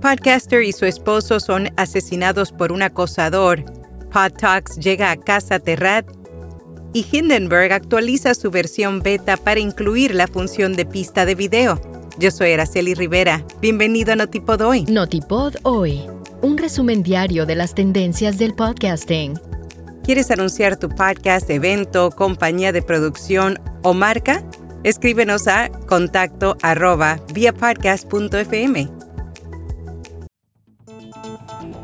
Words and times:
Podcaster 0.00 0.62
y 0.62 0.72
su 0.72 0.84
esposo 0.84 1.40
son 1.40 1.68
asesinados 1.76 2.52
por 2.52 2.72
un 2.72 2.82
acosador. 2.82 3.64
Pod 4.12 4.32
Talks 4.38 4.76
llega 4.76 5.10
a 5.10 5.16
Casa 5.16 5.58
Terrat 5.58 6.06
y 6.92 7.06
Hindenburg 7.10 7.72
actualiza 7.72 8.34
su 8.34 8.50
versión 8.50 9.00
beta 9.00 9.36
para 9.36 9.60
incluir 9.60 10.14
la 10.14 10.26
función 10.26 10.74
de 10.74 10.86
pista 10.86 11.26
de 11.26 11.34
video. 11.34 11.80
Yo 12.18 12.30
soy 12.30 12.52
Araceli 12.52 12.94
Rivera. 12.94 13.44
Bienvenido 13.60 14.12
a 14.12 14.16
Notipod 14.16 14.60
Hoy. 14.62 14.84
Notipod 14.84 15.54
Hoy, 15.62 16.02
un 16.42 16.58
resumen 16.58 17.02
diario 17.02 17.46
de 17.46 17.54
las 17.54 17.74
tendencias 17.74 18.38
del 18.38 18.54
podcasting. 18.54 19.38
¿Quieres 20.02 20.30
anunciar 20.30 20.78
tu 20.78 20.88
podcast, 20.88 21.50
evento, 21.50 22.10
compañía 22.10 22.72
de 22.72 22.82
producción 22.82 23.60
o 23.82 23.92
marca? 23.94 24.42
Escríbenos 24.82 25.46
a 25.48 25.68
contacto 25.86 26.56
arroba. 26.62 27.20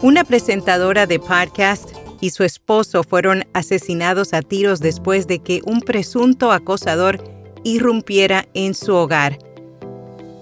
Una 0.03 0.25
presentadora 0.25 1.07
de 1.07 1.19
podcast 1.19 1.91
y 2.21 2.30
su 2.30 2.45
esposo 2.45 3.03
fueron 3.03 3.45
asesinados 3.53 4.33
a 4.33 4.43
tiros 4.43 4.81
después 4.81 5.27
de 5.27 5.41
que 5.41 5.61
un 5.65 5.81
presunto 5.81 6.53
acosador 6.53 7.23
irrumpiera 7.65 8.47
en 8.55 8.75
su 8.75 8.95
hogar. 8.95 9.39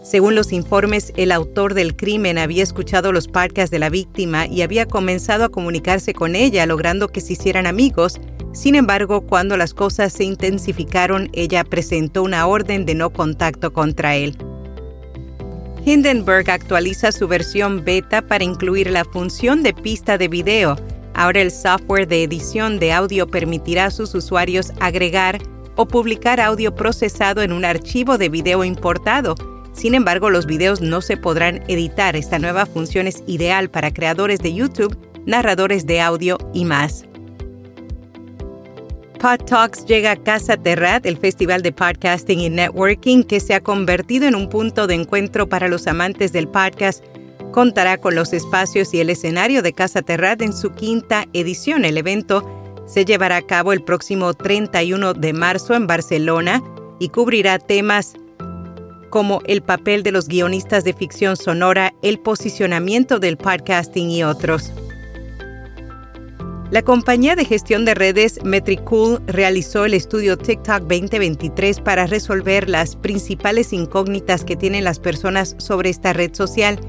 Según 0.03 0.35
los 0.35 0.53
informes, 0.53 1.13
el 1.17 1.31
autor 1.31 1.75
del 1.75 1.95
crimen 1.95 2.37
había 2.37 2.65
escuchado 2.65 3.13
los 3.13 3.29
podcasts 3.29 3.71
de 3.71 3.79
la 3.79 3.89
víctima 3.89 4.47
y 4.47 4.63
había 4.63 4.87
comenzado 4.87 5.45
a 5.45 5.49
comunicarse 5.49 6.13
con 6.13 6.35
ella, 6.35 6.67
logrando 6.67 7.09
que 7.09 7.21
se 7.21 7.35
hicieran 7.35 7.67
amigos. 7.67 8.21
Sin 8.53 8.75
embargo, 8.75 9.21
cuando 9.21 9.57
las 9.57 9.75
cosas 9.75 10.13
se 10.13 10.25
intensificaron, 10.25 11.31
ella 11.33 11.63
presentó 11.63 12.25
una 12.25 12.47
orden 12.49 12.85
de 12.85 12.97
no 12.97 13.11
contacto 13.11 13.73
contra 13.73 14.17
él. 14.17 14.37
Hindenburg 15.85 16.51
actualiza 16.51 17.13
su 17.13 17.27
versión 17.29 17.85
beta 17.85 18.23
para 18.23 18.45
incluir 18.45 18.91
la 18.91 19.05
función 19.05 19.63
de 19.63 19.75
pista 19.75 20.17
de 20.17 20.29
video, 20.29 20.77
Ahora 21.15 21.43
el 21.43 21.51
software 21.51 22.09
de 22.09 22.23
edición 22.23 22.79
de 22.79 22.93
audio 22.93 23.27
permitirá 23.27 23.87
a 23.87 23.91
sus 23.91 24.15
usuarios 24.15 24.73
agregar 24.81 25.41
o 25.77 25.87
publicar 25.87 26.41
audio 26.41 26.75
procesado 26.75 27.43
en 27.43 27.53
un 27.53 27.65
archivo 27.65 28.19
de 28.19 28.29
video 28.29 28.65
importado. 28.65 29.35
Sin 29.73 29.95
embargo, 29.95 30.31
los 30.31 30.47
videos 30.47 30.81
no 30.81 31.01
se 31.01 31.17
podrán 31.17 31.63
editar. 31.69 32.17
Esta 32.17 32.39
nueva 32.39 32.67
función 32.67 33.07
es 33.07 33.23
ideal 33.27 33.71
para 33.71 33.93
creadores 33.93 34.41
de 34.41 34.55
YouTube, 34.55 34.97
narradores 35.27 35.87
de 35.87 36.01
audio 36.01 36.39
y 36.53 36.65
más. 36.65 37.05
Pod 39.23 39.45
Talks 39.45 39.85
llega 39.87 40.11
a 40.11 40.17
Casa 40.17 40.57
Terrat, 40.57 41.07
el 41.07 41.17
festival 41.17 41.63
de 41.63 41.71
podcasting 41.71 42.41
y 42.41 42.51
networking 42.51 43.23
que 43.23 43.39
se 43.39 43.55
ha 43.55 43.63
convertido 43.63 44.27
en 44.27 44.35
un 44.35 44.49
punto 44.49 44.89
de 44.89 44.95
encuentro 44.95 45.49
para 45.49 45.69
los 45.69 45.87
amantes 45.87 46.33
del 46.33 46.49
podcast 46.49 47.05
contará 47.53 47.99
con 47.99 48.17
los 48.17 48.33
espacios 48.33 48.93
y 48.93 48.99
el 48.99 49.11
escenario 49.11 49.63
de 49.63 49.75
Casa 49.75 50.03
Terrat 50.03 50.43
en 50.43 50.53
su 50.53 50.73
quinta 50.73 51.27
edición. 51.35 51.85
El 51.85 51.99
evento 51.99 52.45
se 52.89 53.05
llevará 53.05 53.37
a 53.37 53.47
cabo 53.47 53.73
el 53.73 53.85
próximo 53.85 54.35
31 54.35 55.15
de 55.15 55.33
marzo 55.33 55.75
en 55.75 55.87
Barcelona 55.87 56.61
y 56.99 57.11
cubrirá 57.11 57.61
temas 57.61 58.15
como 59.09 59.41
el 59.47 59.63
papel 59.63 60.03
de 60.03 60.11
los 60.11 60.27
guionistas 60.27 60.83
de 60.83 60.95
ficción 60.95 61.37
sonora, 61.37 61.95
el 62.03 62.19
posicionamiento 62.19 63.21
del 63.21 63.37
podcasting 63.37 64.11
y 64.11 64.25
otros. 64.25 64.73
La 66.73 66.81
compañía 66.81 67.37
de 67.37 67.45
gestión 67.45 67.85
de 67.85 67.93
redes 67.93 68.43
Metricool 68.45 69.21
realizó 69.27 69.85
el 69.85 69.93
estudio 69.93 70.39
TikTok 70.39 70.85
2023 70.85 71.81
para 71.81 72.07
resolver 72.07 72.67
las 72.67 72.97
principales 72.97 73.75
incógnitas 73.75 74.43
que 74.43 74.57
tienen 74.57 74.85
las 74.85 74.99
personas 74.99 75.55
sobre 75.59 75.91
esta 75.91 76.15
red 76.15 76.33
social 76.35 76.81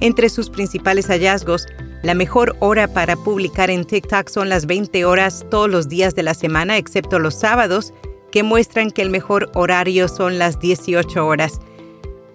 entre 0.00 0.30
sus 0.30 0.48
principales 0.48 1.08
hallazgos, 1.08 1.66
la 2.02 2.14
mejor 2.14 2.56
hora 2.60 2.88
para 2.88 3.14
publicar 3.14 3.68
en 3.68 3.84
TikTok 3.84 4.30
son 4.30 4.48
las 4.48 4.64
20 4.64 5.04
horas 5.04 5.44
todos 5.50 5.68
los 5.68 5.86
días 5.90 6.14
de 6.14 6.22
la 6.22 6.32
semana, 6.32 6.78
excepto 6.78 7.18
los 7.18 7.34
sábados, 7.34 7.92
que 8.32 8.42
muestran 8.42 8.90
que 8.90 9.02
el 9.02 9.10
mejor 9.10 9.50
horario 9.54 10.08
son 10.08 10.38
las 10.38 10.60
18 10.60 11.26
horas. 11.26 11.60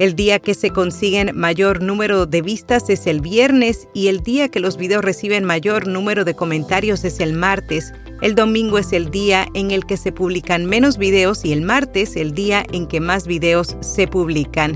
El 0.02 0.16
día 0.16 0.40
que 0.40 0.56
se 0.56 0.72
consiguen 0.72 1.30
mayor 1.36 1.84
número 1.84 2.26
de 2.26 2.42
vistas 2.42 2.90
es 2.90 3.06
el 3.06 3.22
viernes 3.22 3.88
y 3.94 4.08
el 4.08 4.22
día 4.22 4.50
que 4.50 4.60
los 4.60 4.76
videos 4.76 5.06
reciben 5.06 5.44
mayor 5.44 5.86
número 5.86 6.26
de 6.26 6.34
comentarios 6.34 7.04
es 7.04 7.20
el 7.20 7.34
martes. 7.34 7.94
El 8.24 8.34
domingo 8.34 8.80
es 8.80 8.94
el 8.94 9.12
día 9.12 9.46
en 9.54 9.70
el 9.70 9.86
que 9.86 9.98
se 9.98 10.12
publican 10.12 10.66
menos 10.66 10.98
videos 10.98 11.46
y 11.46 11.54
el 11.54 11.62
martes 11.62 12.16
el 12.16 12.32
día 12.32 12.66
en 12.72 12.88
que 12.88 13.00
más 13.00 13.28
videos 13.28 13.78
se 13.82 14.08
publican. 14.08 14.76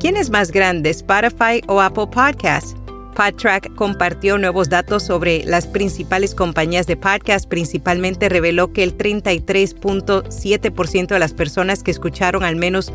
¿Quién 0.00 0.16
es 0.16 0.30
más 0.30 0.50
grande, 0.50 0.88
Spotify 0.88 1.60
o 1.66 1.82
Apple 1.82 2.06
Podcasts? 2.06 2.74
PodTrack 3.14 3.74
compartió 3.74 4.38
nuevos 4.38 4.68
datos 4.68 5.02
sobre 5.02 5.42
las 5.44 5.66
principales 5.66 6.34
compañías 6.34 6.86
de 6.86 6.96
podcast. 6.96 7.48
Principalmente 7.48 8.28
reveló 8.28 8.72
que 8.72 8.82
el 8.82 8.96
33.7% 8.96 11.08
de 11.08 11.18
las 11.18 11.34
personas 11.34 11.82
que 11.82 11.90
escucharon 11.90 12.44
al 12.44 12.56
menos 12.56 12.92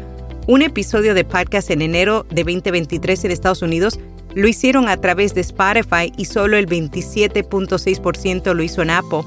un 0.48 0.62
episodio 0.62 1.14
de 1.14 1.24
podcast 1.24 1.72
en 1.72 1.82
enero 1.82 2.26
de 2.30 2.44
2023 2.44 3.26
en 3.26 3.32
Estados 3.32 3.62
Unidos 3.62 4.00
lo 4.36 4.48
hicieron 4.48 4.88
a 4.90 4.98
través 4.98 5.34
de 5.34 5.42
Spotify 5.42 6.14
y 6.18 6.26
solo 6.26 6.58
el 6.58 6.68
27.6% 6.68 8.54
lo 8.54 8.62
hizo 8.62 8.82
en 8.82 8.90
Apple. 8.92 9.22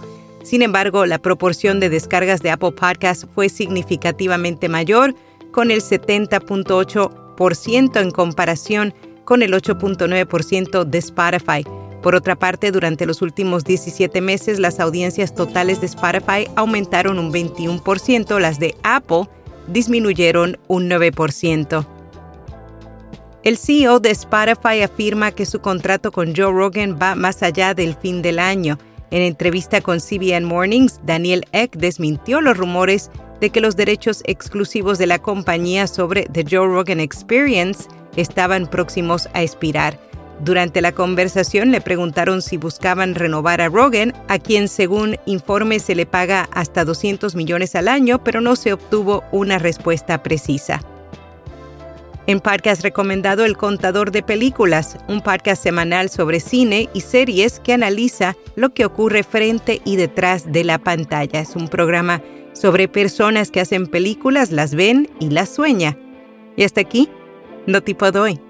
Sin 0.45 0.63
embargo, 0.63 1.07
la 1.07 1.19
proporción 1.19 1.81
de 1.81 1.91
descargas 1.91 2.43
de 2.43 2.51
Apple 2.51 2.73
Podcasts 2.73 3.27
fue 3.35 3.49
significativamente 3.49 4.69
mayor, 4.69 5.15
con 5.51 5.71
el 5.71 5.81
70.8% 5.81 8.01
en 8.01 8.11
comparación 8.11 8.93
con 9.29 9.43
el 9.43 9.53
8.9% 9.53 10.85
de 10.85 10.97
Spotify. 10.97 11.63
Por 12.03 12.15
otra 12.15 12.35
parte, 12.35 12.73
durante 12.73 13.05
los 13.05 13.21
últimos 13.21 13.63
17 13.63 14.23
meses, 14.23 14.59
las 14.59 14.81
audiencias 14.81 15.35
totales 15.35 15.83
de 15.83 15.87
Spotify 15.87 16.49
aumentaron 16.57 17.19
un 17.19 17.31
21%, 17.31 18.41
las 18.41 18.59
de 18.59 18.75
Apple 18.85 19.29
disminuyeron 19.67 20.59
un 20.67 20.89
9%. 20.89 21.87
El 23.45 23.59
CEO 23.59 24.01
de 24.01 24.13
Spotify 24.13 24.81
afirma 24.81 25.31
que 25.33 25.45
su 25.45 25.61
contrato 25.61 26.11
con 26.11 26.35
Joe 26.35 26.51
Rogan 26.51 26.99
va 26.99 27.15
más 27.15 27.43
allá 27.43 27.75
del 27.75 27.97
fin 27.97 28.23
del 28.23 28.39
año. 28.39 28.79
En 29.11 29.21
entrevista 29.21 29.83
con 29.83 29.99
CBN 30.01 30.47
Mornings, 30.47 31.01
Daniel 31.05 31.45
Eck 31.53 31.77
desmintió 31.77 32.41
los 32.41 32.57
rumores 32.57 33.11
de 33.43 33.51
que 33.51 33.61
los 33.61 33.77
derechos 33.77 34.23
exclusivos 34.25 34.97
de 34.97 35.07
la 35.07 35.19
compañía 35.19 35.87
sobre 35.87 36.23
The 36.33 36.47
Joe 36.51 36.67
Rogan 36.67 37.01
Experience 37.01 37.89
estaban 38.21 38.67
próximos 38.67 39.29
a 39.33 39.43
expirar. 39.43 39.99
Durante 40.41 40.81
la 40.81 40.93
conversación 40.93 41.73
le 41.73 41.81
preguntaron 41.81 42.43
si 42.43 42.57
buscaban 42.57 43.15
renovar 43.15 43.61
a 43.61 43.69
Rogan, 43.69 44.13
a 44.29 44.39
quien 44.39 44.69
según 44.69 45.17
informes 45.27 45.83
se 45.83 45.97
le 45.97 46.07
paga 46.07 46.49
hasta 46.53 46.85
200 46.85 47.35
millones 47.35 47.75
al 47.75 47.89
año, 47.89 48.23
pero 48.23 48.41
no 48.41 48.55
se 48.55 48.73
obtuvo 48.73 49.25
una 49.33 49.59
respuesta 49.59 50.23
precisa. 50.23 50.81
En 52.29 52.41
podcast 52.41 52.83
recomendado 52.83 53.47
El 53.47 53.57
Contador 53.57 54.11
de 54.13 54.23
Películas, 54.23 54.99
un 55.09 55.23
podcast 55.23 55.63
semanal 55.63 56.11
sobre 56.11 56.41
cine 56.41 56.89
y 56.93 57.01
series 57.01 57.59
que 57.59 57.73
analiza 57.73 58.37
lo 58.55 58.75
que 58.75 58.85
ocurre 58.85 59.23
frente 59.23 59.81
y 59.87 59.97
detrás 59.97 60.53
de 60.53 60.63
la 60.63 60.79
pantalla. 60.79 61.41
Es 61.41 61.57
un 61.57 61.69
programa 61.69 62.23
sobre 62.53 62.87
personas 62.87 63.51
que 63.51 63.61
hacen 63.61 63.87
películas, 63.87 64.53
las 64.53 64.75
ven 64.75 65.09
y 65.19 65.31
las 65.31 65.49
sueña. 65.49 65.97
Y 66.55 66.65
hasta 66.65 66.83
aquí, 66.83 67.09
no 67.69 67.83
tipo 67.83 68.11
doy. 68.11 68.48